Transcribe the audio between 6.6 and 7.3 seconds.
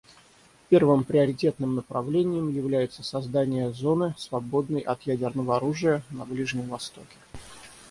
Востоке.